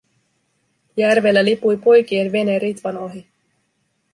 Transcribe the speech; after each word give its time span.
Järvellä 0.97 1.45
lipui 1.45 1.77
poikien 1.77 2.31
vene 2.31 2.59
Ritvan 2.59 2.97
ohi. 2.97 3.27